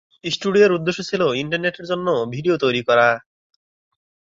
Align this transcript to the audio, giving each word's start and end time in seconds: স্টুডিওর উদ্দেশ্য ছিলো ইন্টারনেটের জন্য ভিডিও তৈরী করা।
স্টুডিওর 0.23 0.71
উদ্দেশ্য 0.71 0.99
ছিলো 1.09 1.27
ইন্টারনেটের 1.33 1.85
জন্য 1.85 2.07
ভিডিও 2.31 2.55
তৈরী 2.57 2.81
করা। 2.89 3.07